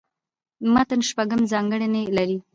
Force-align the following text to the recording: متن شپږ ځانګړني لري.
متن 0.73 0.99
شپږ 1.09 1.29
ځانګړني 1.51 2.03
لري. 2.17 2.37